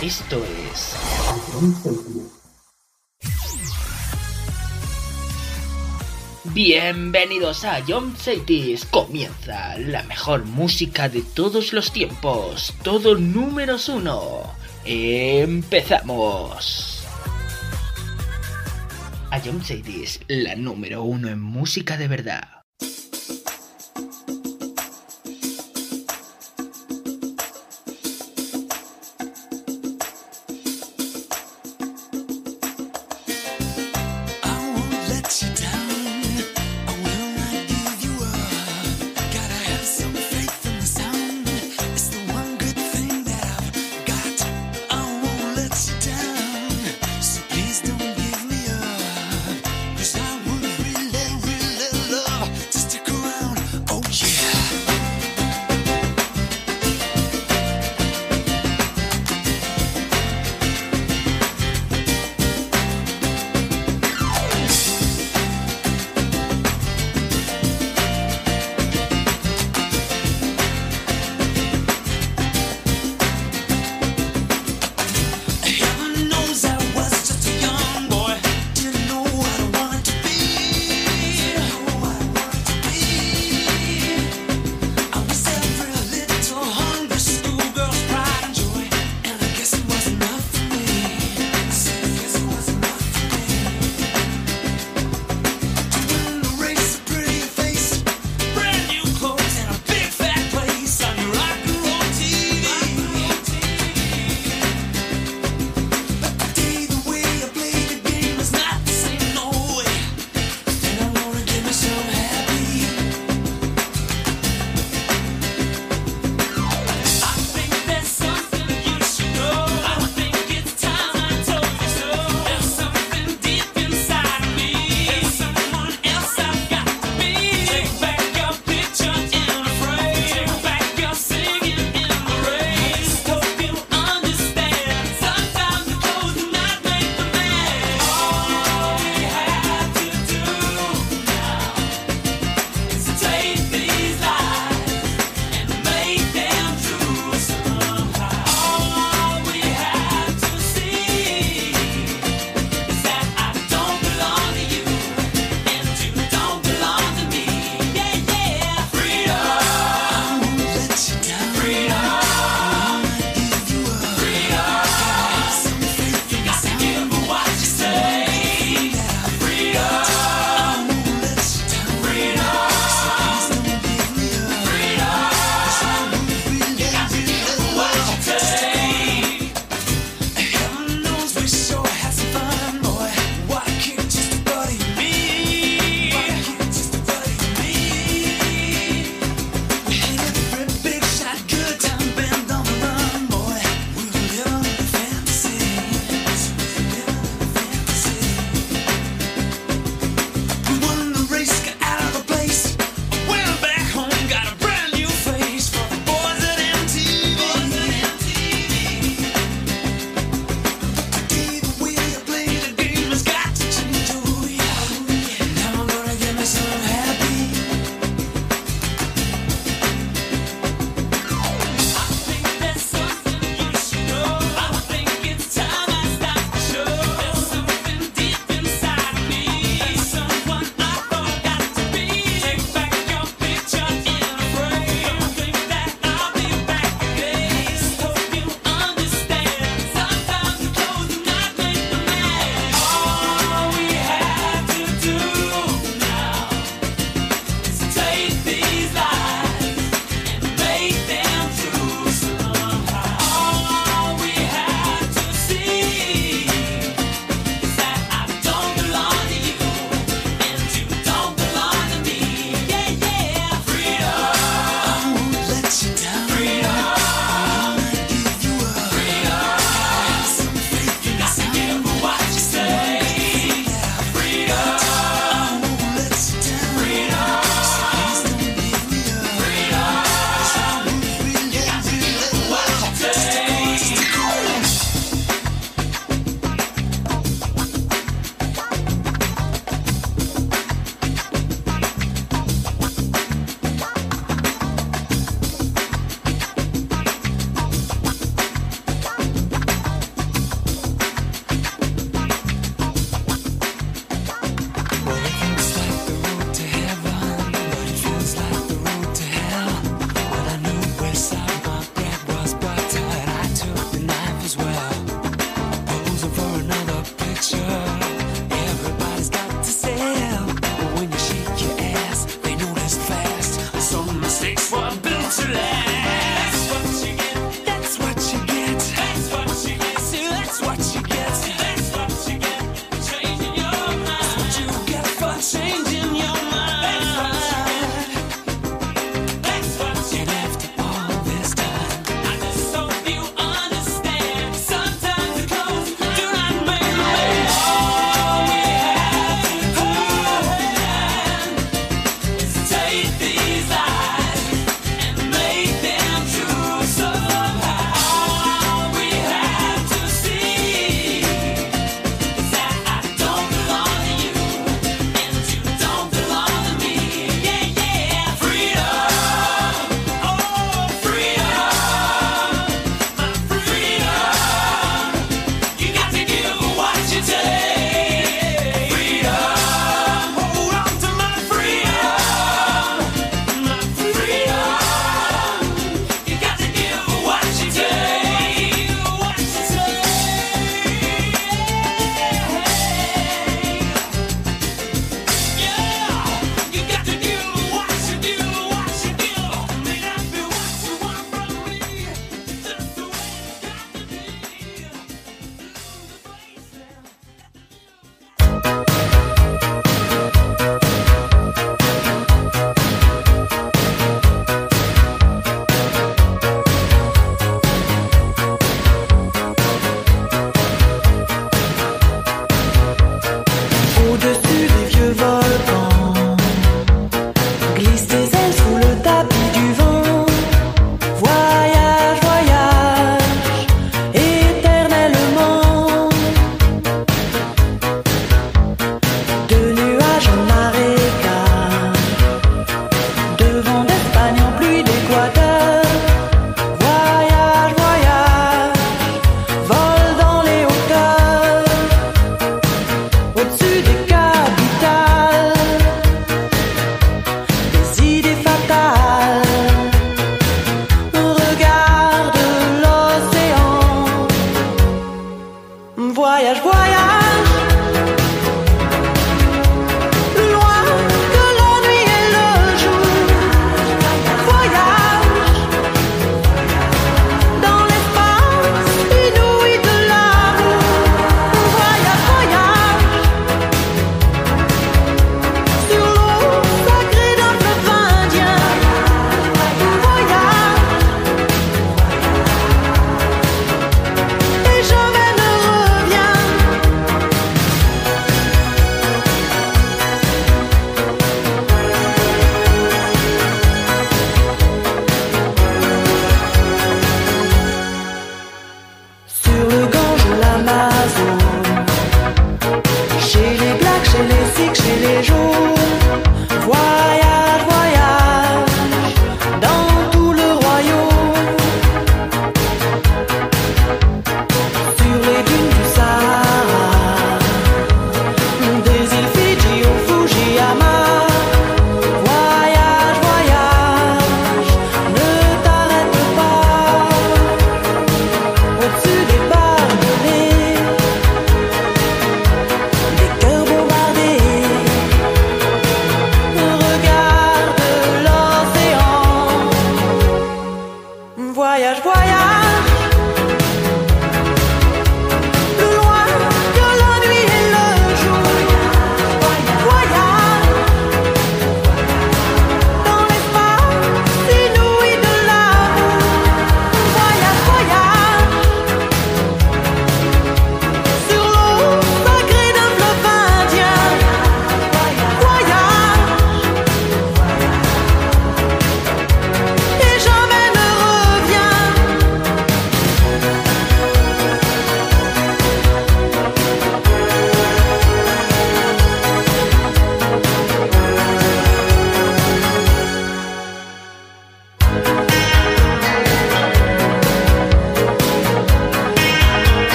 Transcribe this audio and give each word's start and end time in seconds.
Esto 0.00 0.44
es 0.70 0.96
Bienvenidos 6.54 7.64
a 7.64 7.82
John 7.88 8.16
Cities. 8.16 8.84
Comienza 8.84 9.76
la 9.78 10.04
mejor 10.04 10.44
música 10.44 11.08
de 11.08 11.22
todos 11.22 11.72
los 11.72 11.90
tiempos. 11.90 12.72
Todo 12.84 13.16
números 13.16 13.88
uno. 13.88 14.42
Empezamos. 14.84 17.04
A 19.32 19.40
John 19.44 19.60
Cities, 19.64 20.20
la 20.28 20.54
número 20.54 21.02
uno 21.02 21.28
en 21.28 21.40
música 21.40 21.96
de 21.96 22.06
verdad. 22.06 22.55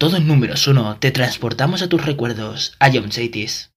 Todo 0.00 0.16
en 0.16 0.26
números 0.26 0.66
uno 0.66 0.96
te 0.98 1.10
transportamos 1.10 1.82
a 1.82 1.88
tus 1.90 2.06
recuerdos, 2.06 2.74
a 2.80 2.90
John 2.90 3.10
Chaitis. 3.10 3.70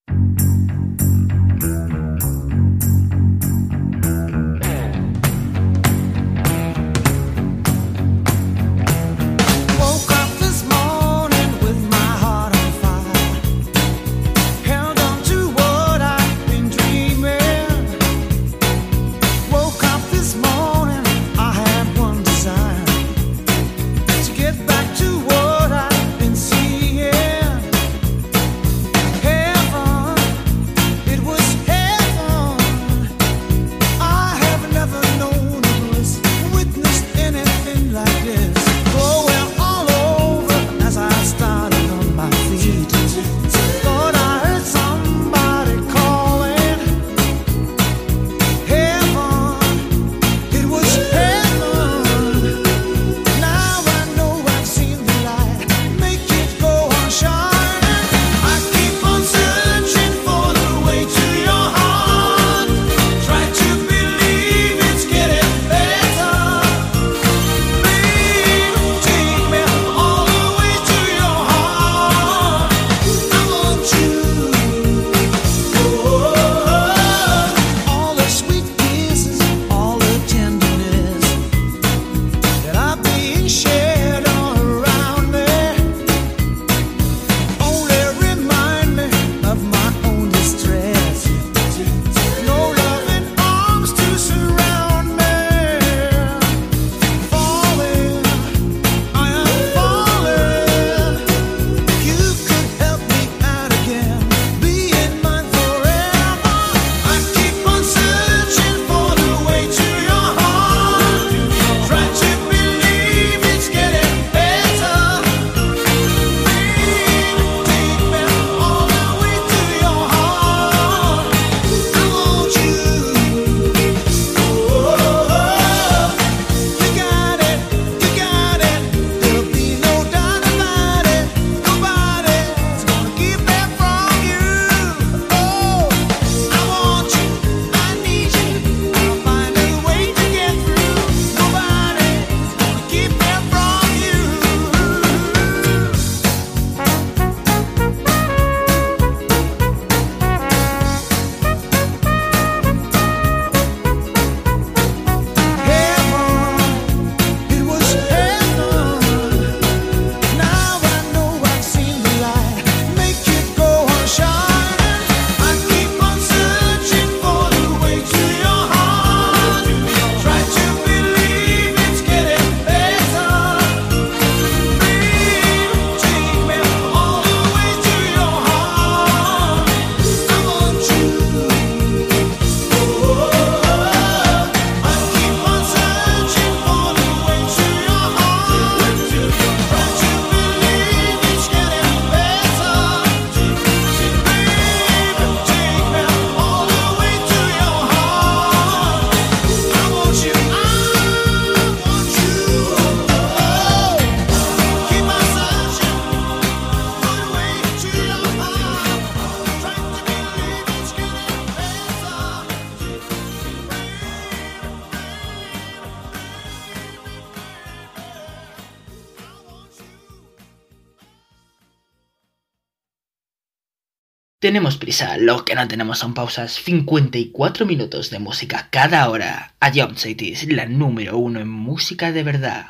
Tenemos 224.44 224.76
prisa, 224.76 225.16
lo 225.16 225.42
que 225.42 225.54
no 225.54 225.66
tenemos 225.66 226.00
son 226.00 226.12
pausas. 226.12 226.52
54 226.52 227.64
minutos 227.64 228.10
de 228.10 228.18
música 228.18 228.68
cada 228.70 229.08
hora. 229.08 229.54
A 229.58 229.72
Jump 229.72 229.96
Cities, 229.96 230.46
la 230.52 230.66
número 230.66 231.16
uno 231.16 231.40
en 231.40 231.48
música 231.48 232.12
de 232.12 232.22
verdad. 232.22 232.66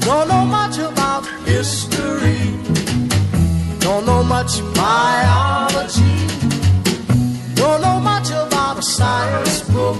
Don't 0.00 0.26
know 0.26 0.44
much 0.44 0.80
about 0.80 1.24
history. 1.46 2.50
Don't 3.78 4.04
know 4.04 4.24
much 4.24 4.60
biology. 4.74 6.26
Don't 7.54 7.80
know 7.80 8.00
much 8.00 8.32
about 8.32 8.76
a 8.76 8.82
science 8.82 9.62
book. 9.72 9.98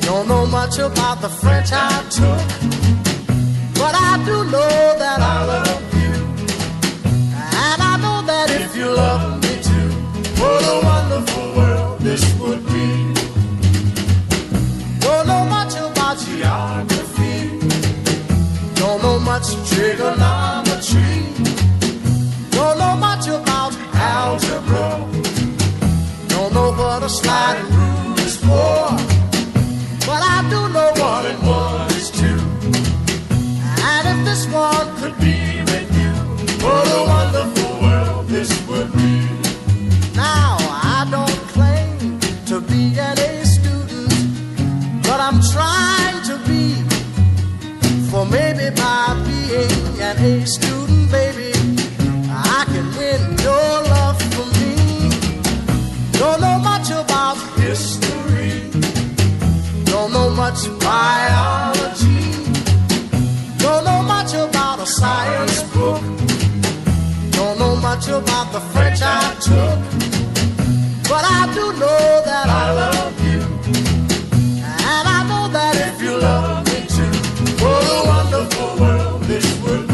Don't 0.00 0.26
know 0.28 0.46
much 0.46 0.78
about 0.78 1.20
the 1.20 1.28
French 1.28 1.72
I 1.74 2.02
took. 2.08 2.73
But 3.84 3.94
I 3.96 4.16
do 4.24 4.36
know 4.44 4.74
that 5.02 5.20
I 5.20 5.44
love 5.44 5.84
you. 6.00 6.14
And 7.68 7.80
I 7.92 7.94
know 8.02 8.18
that 8.30 8.48
if 8.50 8.74
you 8.74 8.86
love 8.86 9.42
me 9.42 9.54
too, 9.68 9.88
what 10.40 10.62
a 10.74 10.76
wonderful 10.90 11.46
world 11.54 12.00
this 12.00 12.24
would 12.40 12.64
be. 12.72 12.88
Don't 15.04 15.26
know 15.26 15.44
much 15.56 15.74
about 15.76 16.16
geography. 16.16 17.36
Don't 18.80 19.02
know 19.02 19.18
much 19.18 19.48
trigonometry. 19.68 21.16
Don't 22.56 22.78
know 22.78 22.96
much 22.96 23.26
about 23.28 23.72
algebra. 23.92 24.88
Don't 26.28 26.54
know 26.54 26.70
what 26.72 27.02
a 27.02 27.10
sliding 27.10 27.73
an 50.16 50.24
A 50.24 50.46
student, 50.46 51.10
baby, 51.10 51.52
I 52.30 52.64
can 52.66 52.86
win 52.98 53.20
your 53.38 53.72
love 53.94 54.20
for 54.32 54.46
me. 54.58 55.10
Don't 56.12 56.40
know 56.40 56.58
much 56.58 56.90
about 56.90 57.36
history, 57.58 58.70
don't 59.84 60.12
know 60.12 60.30
much 60.30 60.60
biology 60.80 62.24
Don't 63.64 63.84
know 63.84 64.02
much 64.02 64.34
about 64.34 64.78
a 64.80 64.86
science 64.86 65.62
book. 65.72 66.02
Don't 67.30 67.58
know 67.58 67.76
much 67.76 68.08
about 68.08 68.52
the 68.52 68.60
French 68.72 69.00
I 69.02 69.34
took. 69.40 69.78
But 71.08 71.24
I 71.24 71.50
do 71.54 71.72
know 71.80 72.22
that 72.28 72.46
I 72.46 72.72
love 72.82 73.16
you. 73.24 73.40
And 74.92 75.08
I 75.16 75.20
know 75.30 75.48
that 75.56 75.74
if 75.88 76.02
you 76.02 76.14
love 76.18 76.66
me 76.66 76.86
too, 76.94 77.14
what 77.64 77.84
a 77.96 78.00
wonderful 78.06 78.84
world 78.84 79.22
this 79.22 79.46
would 79.62 79.88
be. 79.88 79.93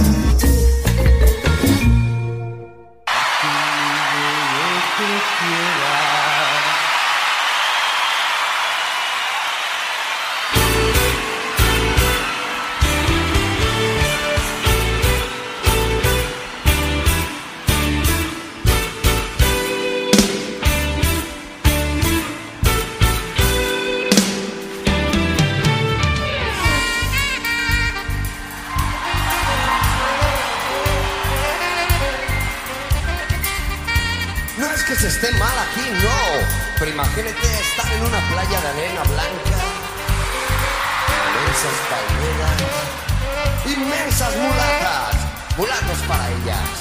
imagínate 37.21 37.61
estar 37.61 37.93
en 37.93 38.01
una 38.03 38.19
playa 38.29 38.61
de 38.61 38.67
arena 38.67 39.03
blanca, 39.03 39.57
inmensas 41.29 41.77
palmeras, 41.89 42.57
inmensas 43.65 44.35
mulatas, 44.37 45.15
mulatos 45.57 45.99
para 46.07 46.29
ellas. 46.29 46.80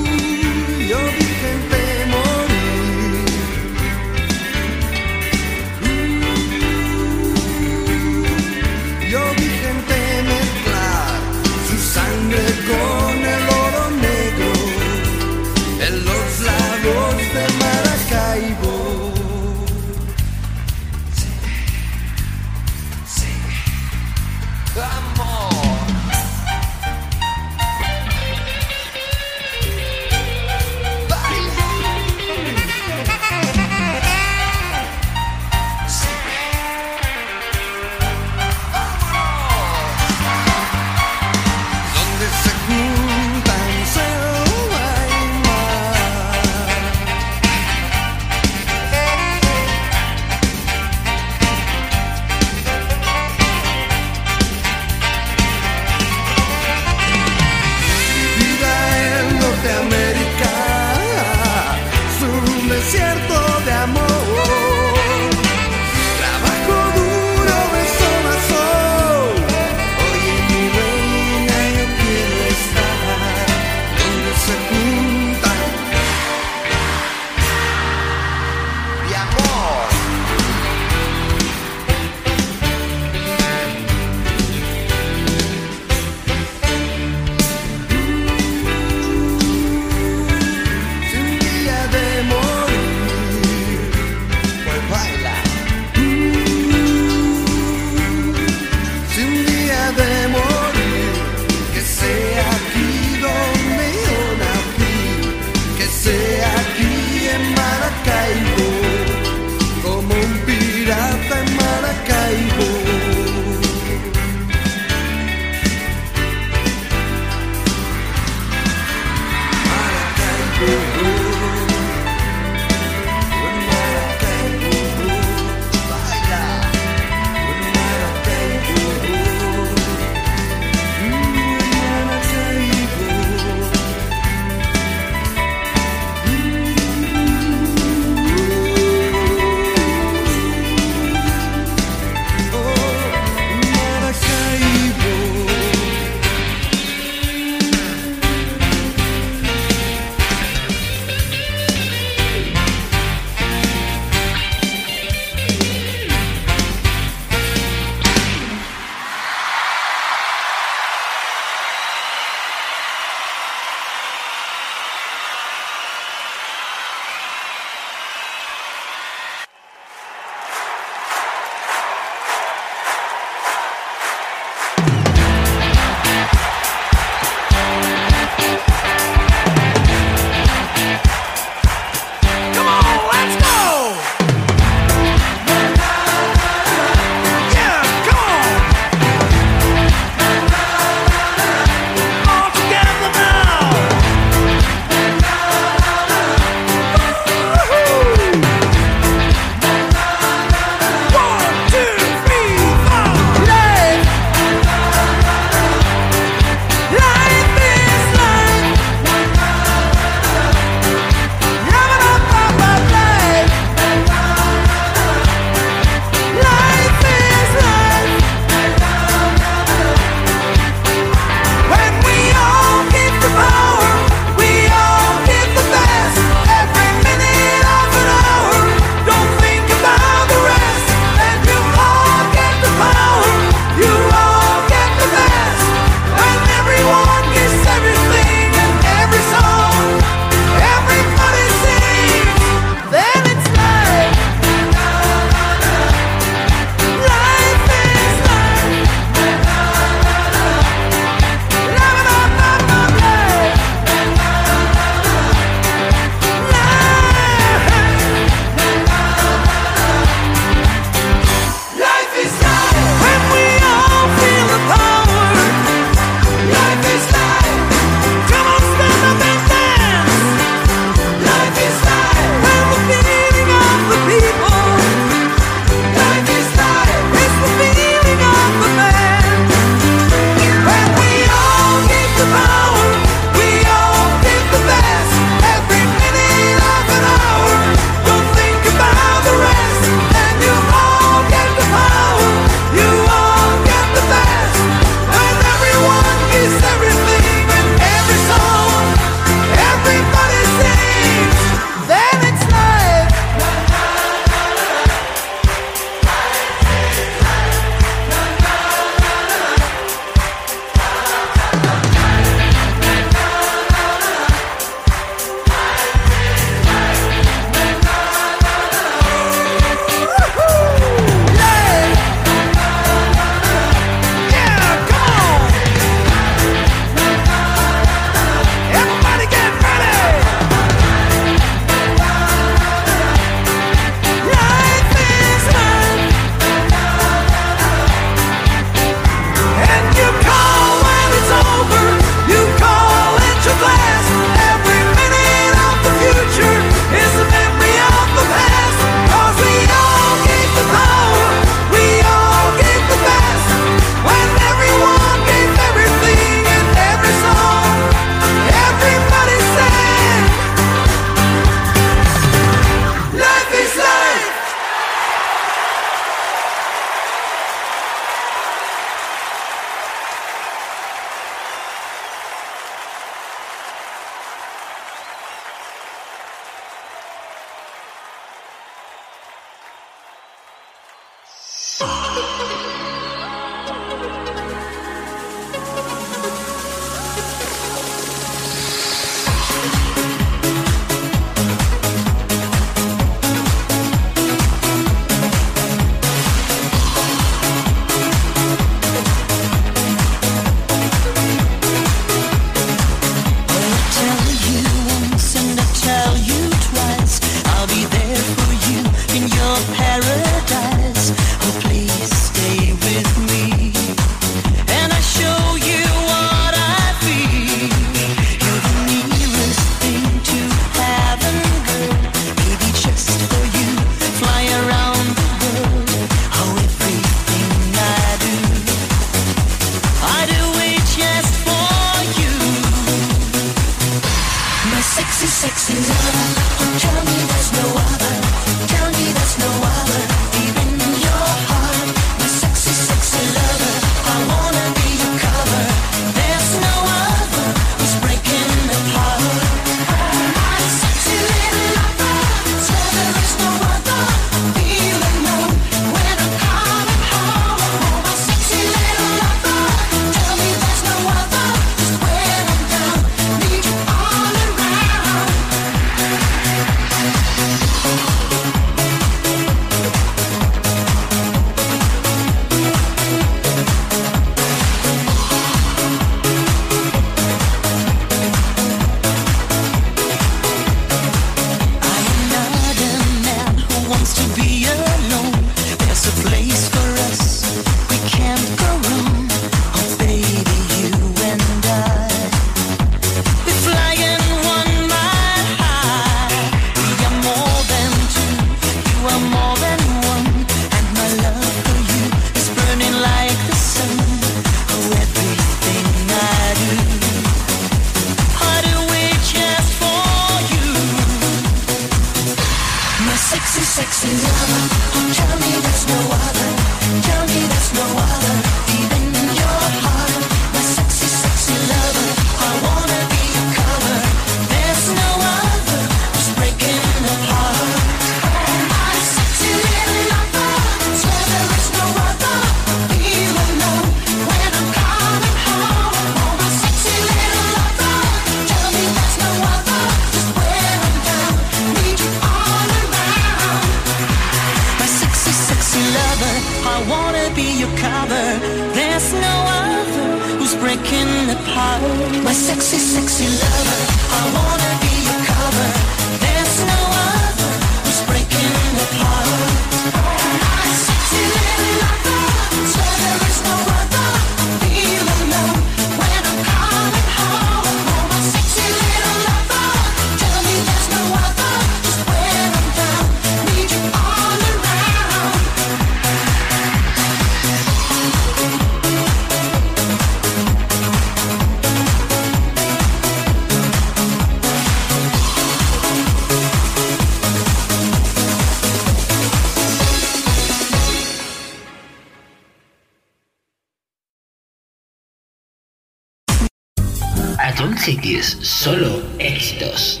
Solo 598.40 599.02
éxitos. 599.18 600.00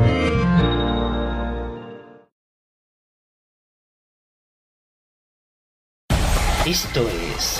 Esto 6.71 7.05
es 7.35 7.59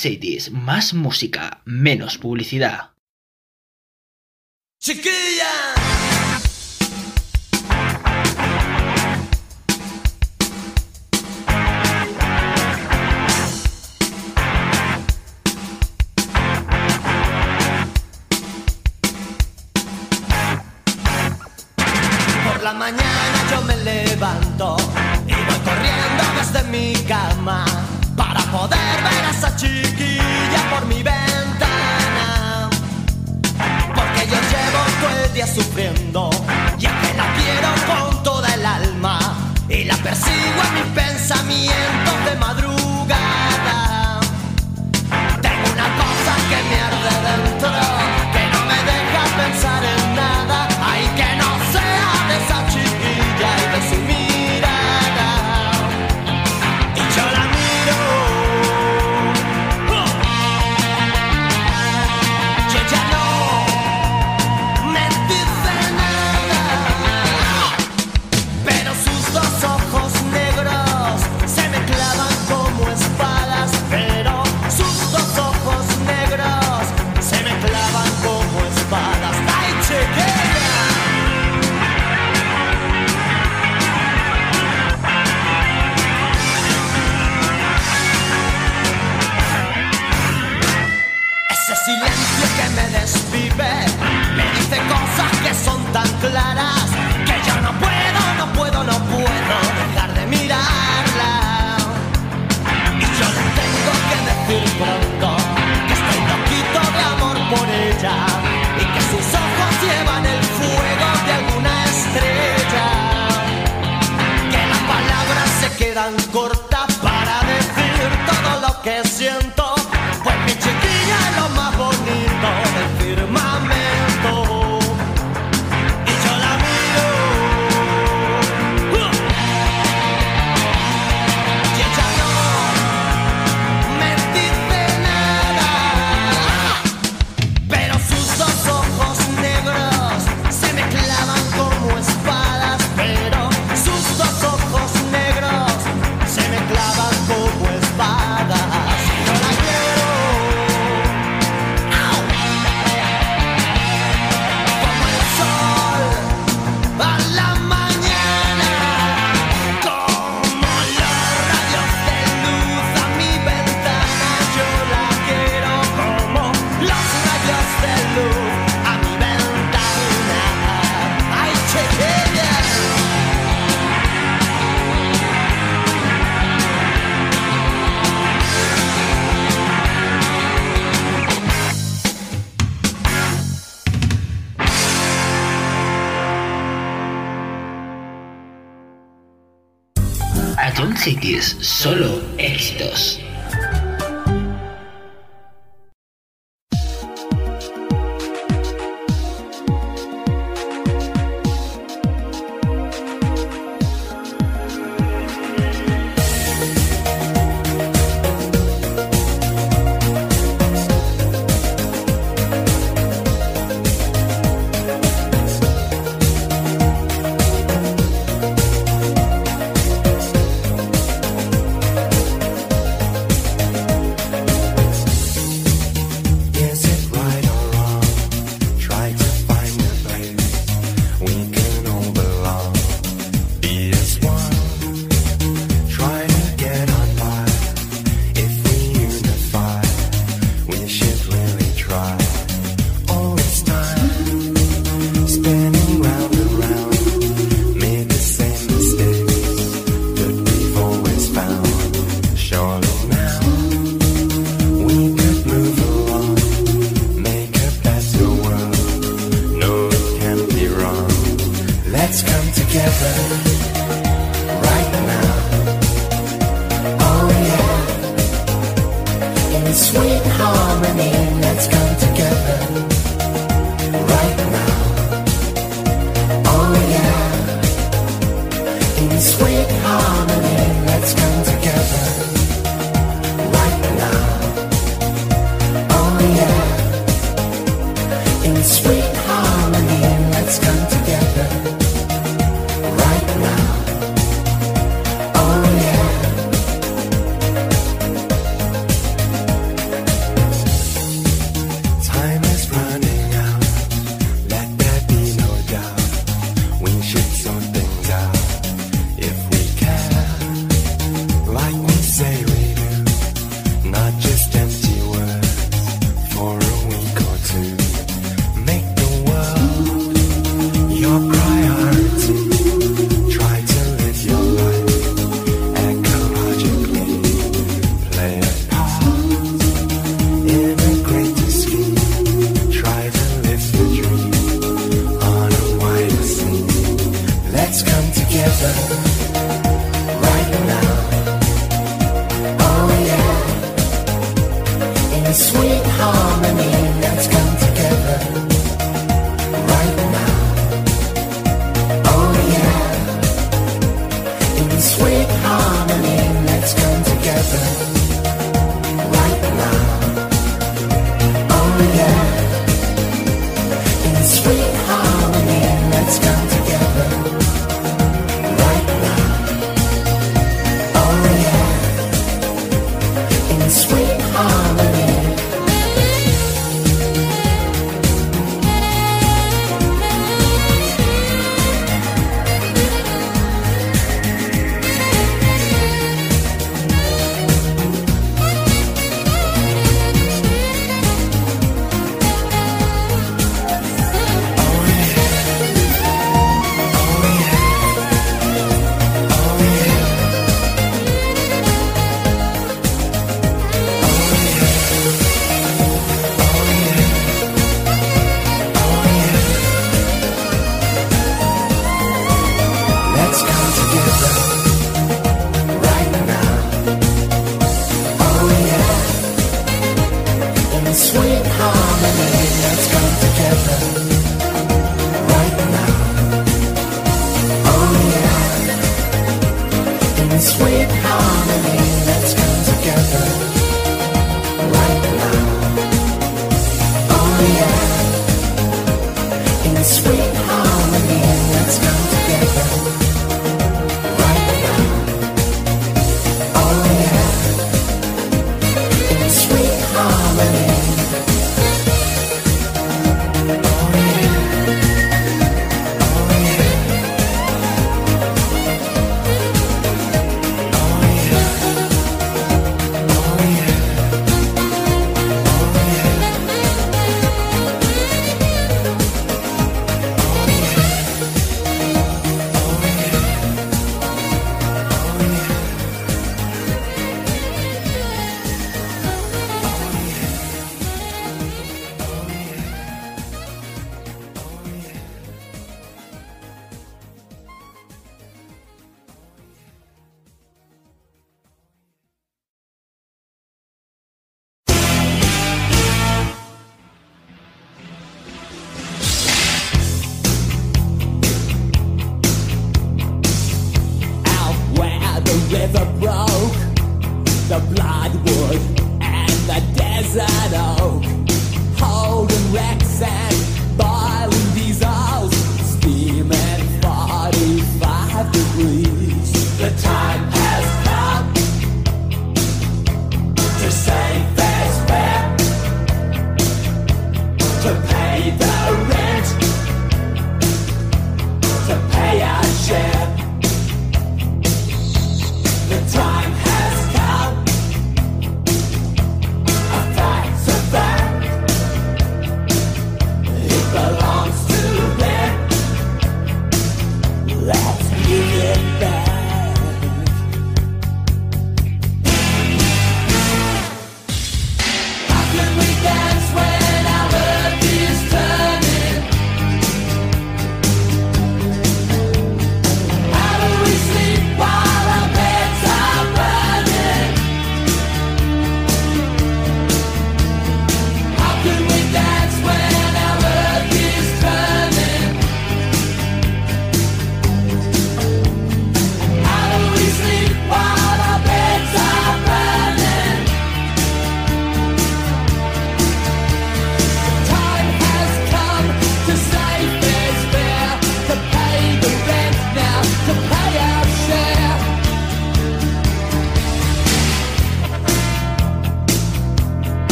Cities, 0.00 0.50
más 0.50 0.94
música, 0.94 1.60
menos 1.66 2.16
publicidad. 2.16 2.92
Chiquilla. 4.80 5.89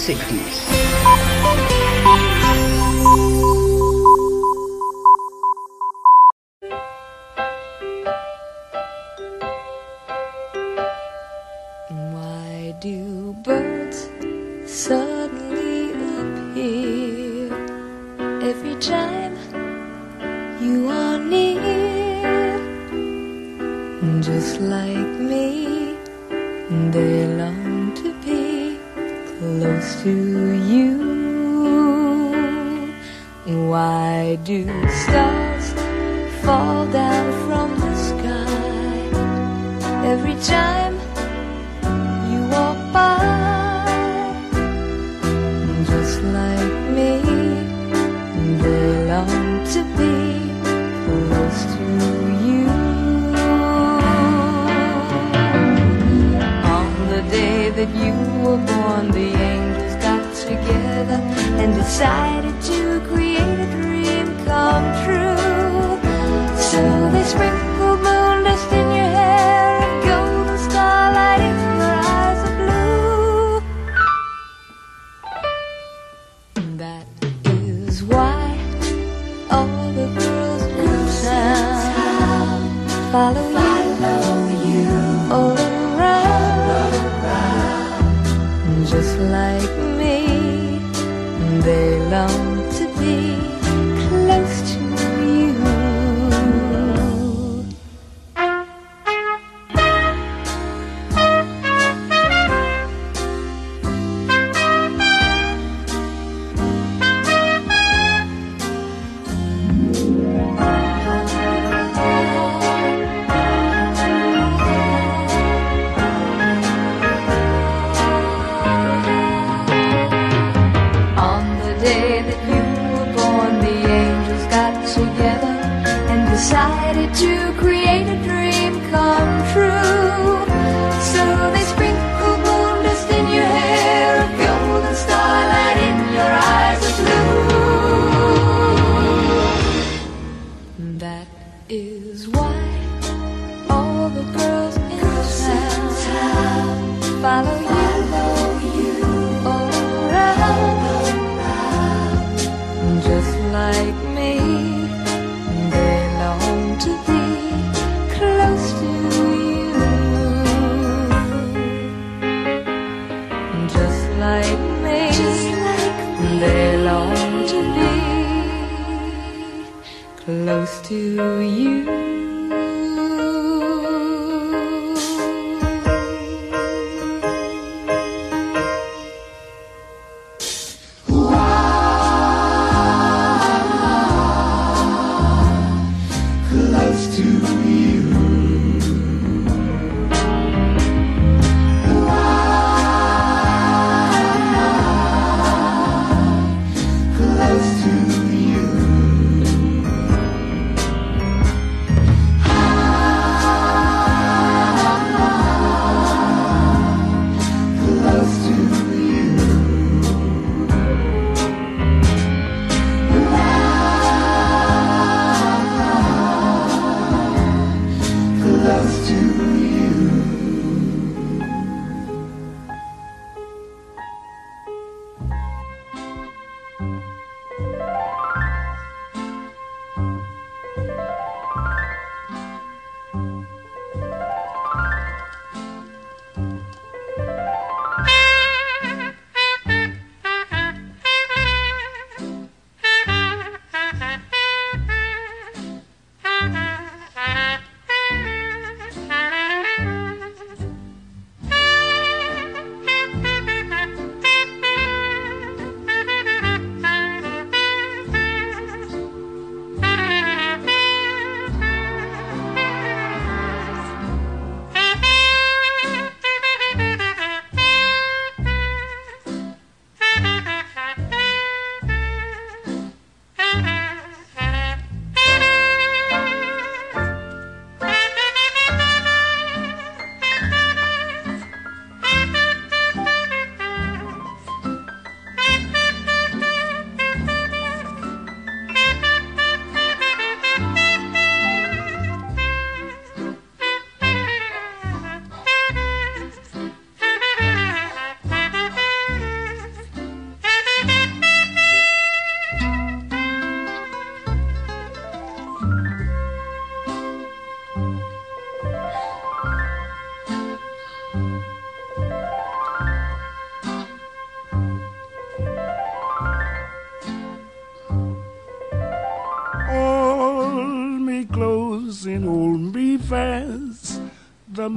Sixties. 0.00 0.79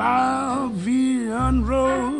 Lavian 0.00 1.62
Road. 1.68 2.19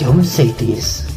Es 0.00 0.04
A 0.04 0.06
John 0.06 1.07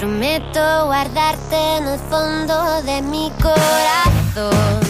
Prometo 0.00 0.86
guardarte 0.86 1.76
en 1.76 1.86
el 1.86 1.98
fondo 1.98 2.80
de 2.84 3.02
mi 3.02 3.30
corazón. 3.32 4.89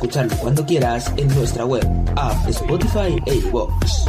Escucharlo 0.00 0.34
cuando 0.38 0.64
quieras 0.64 1.12
en 1.18 1.28
nuestra 1.34 1.66
web, 1.66 1.86
app, 2.16 2.48
Spotify 2.48 3.20
e 3.26 3.34
iVoox. 3.34 4.06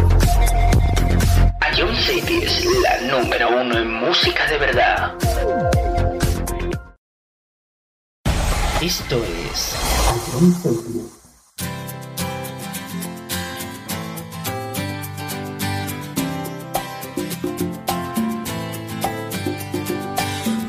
A 1.59 1.67
John 1.77 1.93
City 1.97 2.43
es 2.43 2.65
la 2.81 3.19
número 3.19 3.61
uno 3.61 3.77
en 3.77 3.93
música 3.95 4.47
de 4.49 4.57
verdad. 4.57 5.11
Esto 8.79 9.21
es 9.51 9.75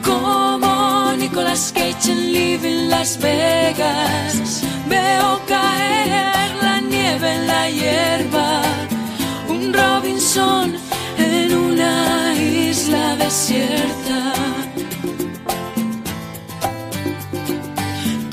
Como 0.02 1.12
Nicolas 1.16 1.72
Cage 1.72 2.10
en 2.10 2.32
Living 2.32 2.88
Las 2.88 3.20
Vegas, 3.20 4.64
veo 4.92 5.30
caer 5.46 6.48
la 6.66 6.76
nieve 6.80 7.28
en 7.36 7.46
la 7.52 7.62
hierba. 7.78 8.50
Un 9.54 9.62
Robinson 9.80 10.66
en 11.18 11.48
una 11.68 11.94
isla 12.34 13.16
desierta. 13.24 14.20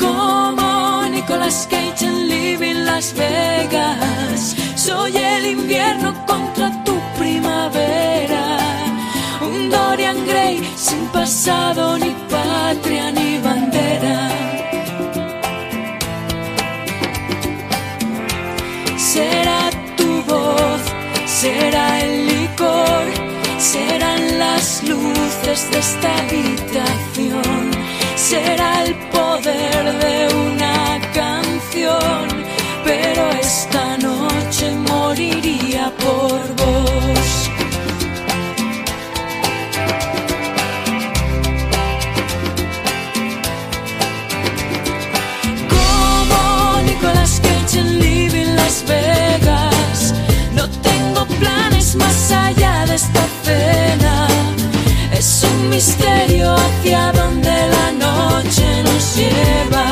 Como 0.03 0.69
Nicolas 1.15 1.67
Cage 1.71 2.05
en 2.11 2.17
Living 2.33 2.81
Las 2.89 3.07
Vegas, 3.13 4.55
soy 4.75 5.13
el 5.15 5.43
invierno 5.57 6.09
contra 6.31 6.67
tu 6.85 6.95
primavera. 7.19 8.45
Un 9.49 9.69
Dorian 9.69 10.19
Gray 10.27 10.57
sin 10.75 11.03
pasado, 11.17 11.97
ni 11.97 12.11
patria, 12.33 13.11
ni 13.11 13.37
bandera. 13.47 14.28
Será 21.41 22.01
el 22.01 22.27
licor, 22.27 23.05
serán 23.57 24.39
las 24.39 24.83
luces 24.83 25.71
de 25.71 25.79
esta 25.79 26.09
habitación, 26.17 27.71
será 28.17 28.83
el 28.83 28.93
poder 29.15 29.83
de 30.03 30.15
una 30.35 30.99
canción, 31.13 32.27
pero 32.83 33.31
esta 33.41 33.97
noche 33.99 34.65
moriría 34.89 35.93
por 36.03 36.41
vos. 36.61 37.49
Como 45.73 46.81
Nicolas 46.81 47.41
Cage 47.41 47.79
en 47.79 47.99
Living 47.99 48.55
Las 48.57 48.83
Vegas 48.85 49.58
es 51.89 51.95
más 51.95 52.31
allá 52.31 52.85
de 52.85 52.95
esta 52.95 53.25
pena. 53.43 54.27
Es 55.11 55.43
un 55.43 55.69
misterio 55.69 56.55
hacia 56.55 57.11
donde 57.13 57.55
la 57.75 57.87
noche 58.05 58.67
nos 58.83 59.15
lleva. 59.17 59.87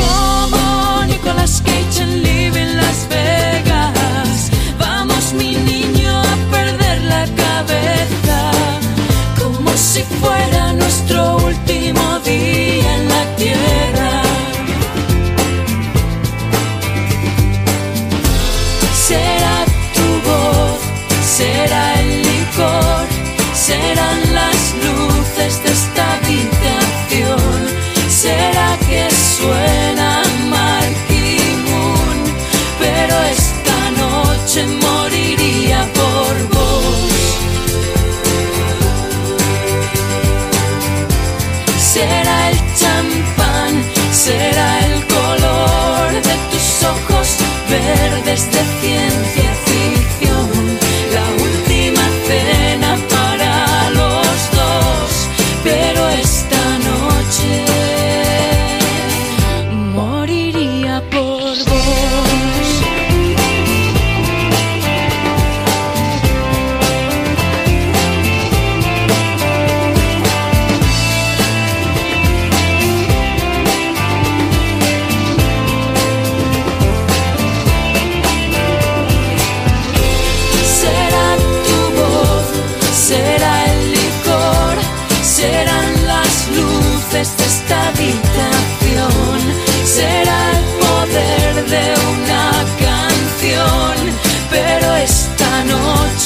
Como 0.00 1.04
Nicolas 1.06 1.62
Cage 1.66 2.02
en 2.02 2.76
Las 2.76 2.98
Vegas, 3.08 4.50
vamos 4.78 5.34
mi 5.34 5.54
niño 5.56 6.12
a 6.32 6.36
perder 6.50 7.02
la 7.02 7.24
cabeza, 7.44 8.38
como 9.38 9.70
si 9.76 10.02
fuera 10.20 10.72
nuestro 10.72 11.36
último 11.36 12.18
día 12.24 12.94
en 12.96 13.08
la 13.08 13.24
tierra. 13.36 14.13
serán 23.66 24.23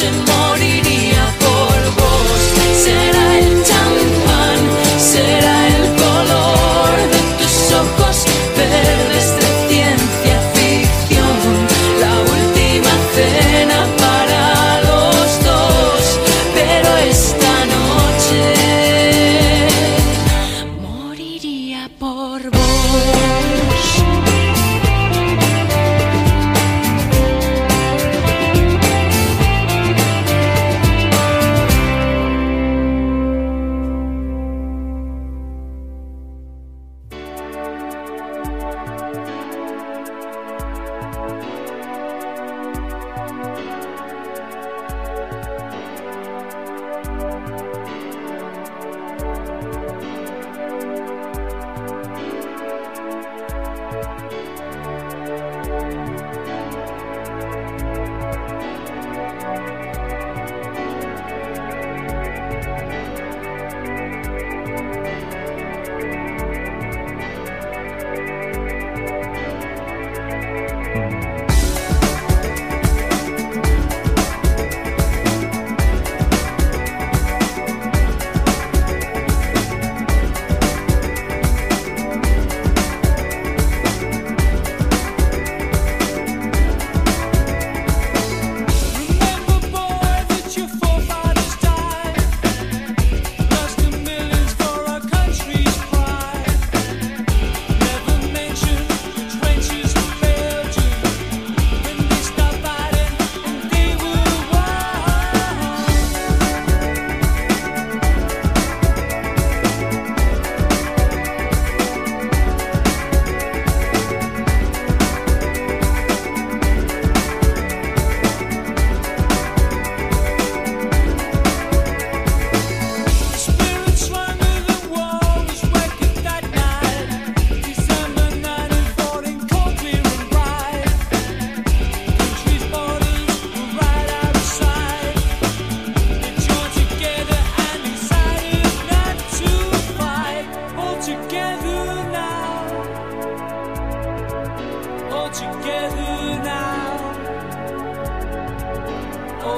emotion. 0.01 0.38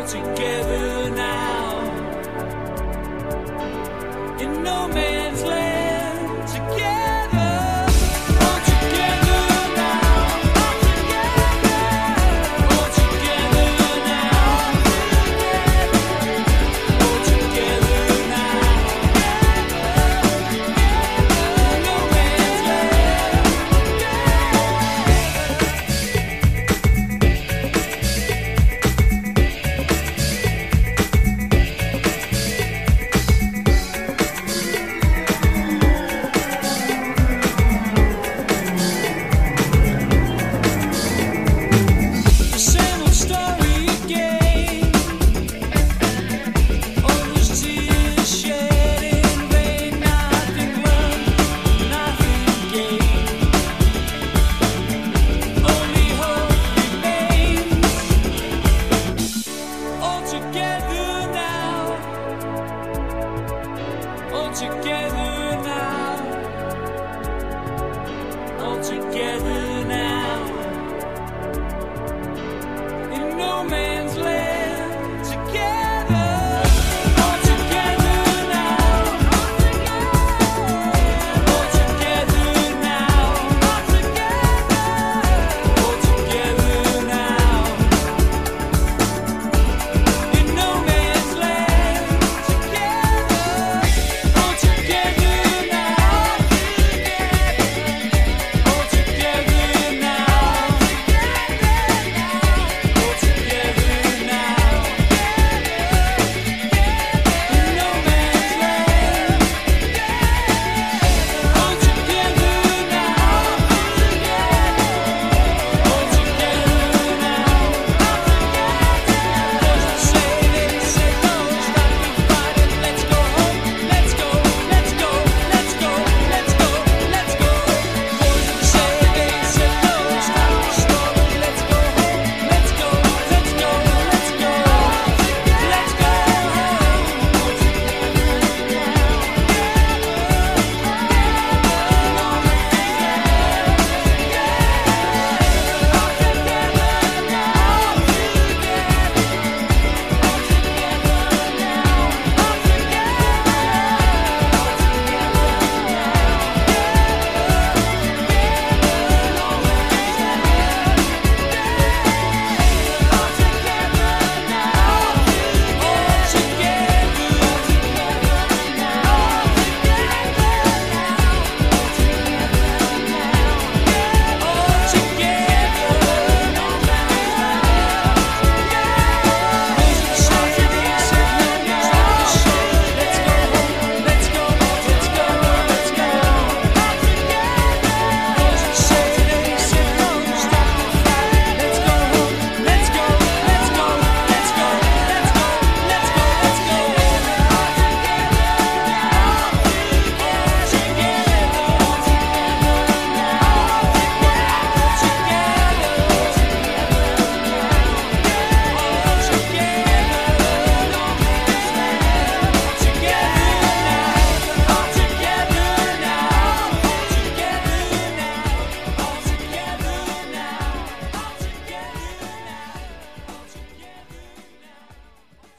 together. 0.07 0.90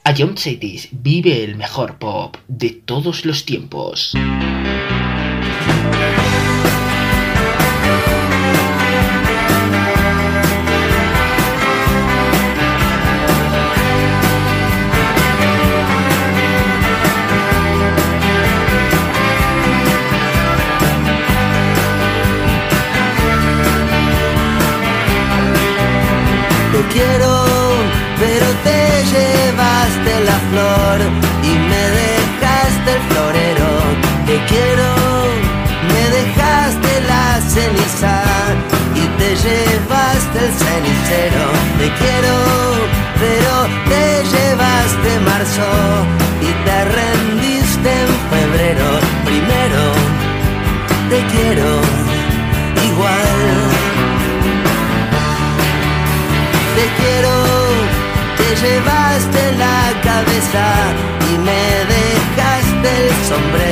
Ion 0.04 0.36
Cities 0.36 0.88
vive 0.90 1.44
el 1.44 1.54
mejor 1.54 1.96
pop 1.98 2.36
de 2.48 2.70
todos 2.70 3.24
los 3.24 3.44
tiempos. 3.44 4.12
te 41.78 41.88
quiero, 42.00 42.36
pero 43.20 43.52
te 43.90 44.04
llevaste 44.32 45.20
marzo 45.20 45.68
y 46.40 46.50
te 46.64 46.78
rendiste 46.98 47.90
en 48.02 48.10
febrero. 48.32 48.86
Primero, 49.24 49.82
te 51.10 51.18
quiero 51.32 51.70
igual. 52.90 53.32
Te 56.76 56.86
quiero, 56.98 57.34
te 58.38 58.48
llevaste 58.62 59.42
la 59.64 59.80
cabeza 60.08 60.66
y 61.30 61.38
me 61.38 61.64
dejaste 61.94 62.88
el 63.02 63.10
sombrero 63.28 63.71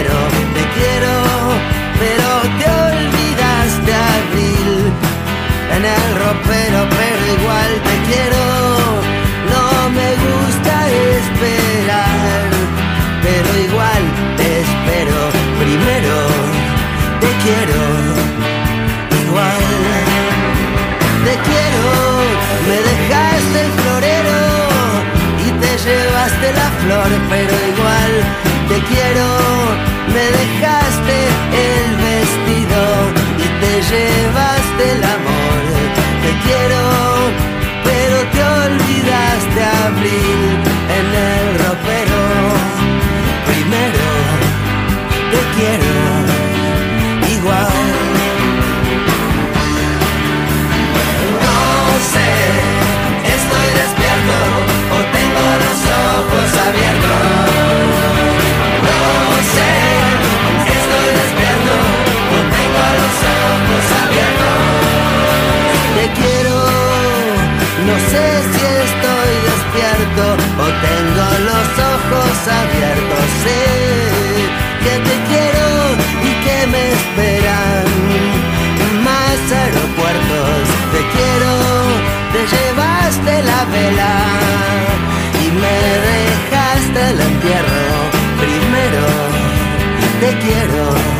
quiero, 28.91 29.29
me 30.15 30.25
dejaste 30.41 31.17
el 31.69 31.89
vestido 32.09 32.83
y 33.39 33.47
te 33.63 33.73
llevaste 33.91 34.83
el 34.97 35.03
amor. 35.19 35.61
Te 36.25 36.33
quiero, 36.45 36.83
pero 37.85 38.17
te 38.35 38.43
olvidaste 38.65 39.61
abril. 39.87 40.50
abiertos, 72.63 73.27
sé 73.45 73.63
que 74.85 74.95
te 75.09 75.17
quiero 75.31 75.67
y 76.29 76.33
que 76.45 76.59
me 76.73 76.83
esperan 76.93 77.85
más 79.05 79.39
aeropuertos. 79.61 80.61
Te 80.95 81.01
quiero, 81.15 81.53
te 82.35 82.41
llevaste 82.53 83.33
la 83.51 83.65
vela 83.75 84.15
y 85.43 85.51
me 85.63 85.79
dejaste 86.11 87.01
el 87.11 87.21
entierro. 87.21 87.85
Primero 88.41 89.05
te 90.21 90.39
quiero. 90.39 91.20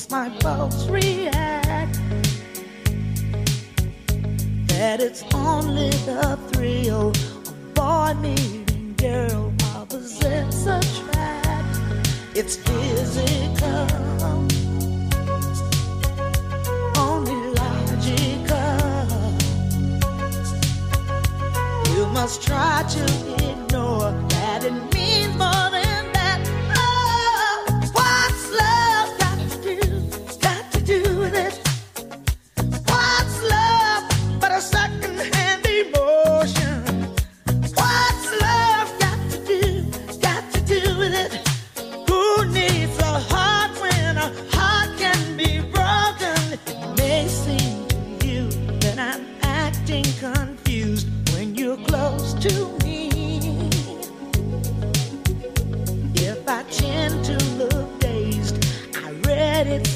makes 0.00 0.10
my 0.10 0.28
pulse 0.40 0.88
react. 0.88 1.98
That 4.68 5.00
it's 5.00 5.22
only 5.34 5.90
the 6.06 6.38
thrill 6.52 7.10
of 7.10 7.74
boy 7.74 8.14
meeting 8.20 8.94
girl 8.96 9.52
opposites 9.74 10.66
attract. 10.66 11.78
It's 12.34 12.56
physical. 12.56 13.86
Only 16.96 17.52
logical. 17.58 18.80
You 21.94 22.06
must 22.06 22.42
try 22.42 22.84
to 22.88 23.04
ignore 23.50 24.12
that 24.28 24.64
it 24.64 24.94
means 24.94 25.34
more 25.36 25.70
than 25.70 25.79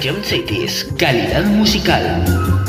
Jump 0.00 0.24
Cities, 0.24 0.86
calidad 0.96 1.44
musical. 1.44 2.59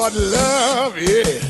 What 0.00 0.14
love 0.14 0.96
is. 0.96 1.49